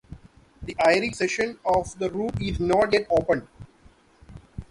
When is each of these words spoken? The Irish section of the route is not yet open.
The 0.63 0.75
Irish 0.83 1.17
section 1.17 1.59
of 1.63 1.99
the 1.99 2.09
route 2.09 2.41
is 2.41 2.59
not 2.59 2.91
yet 2.91 3.05
open. 3.11 3.47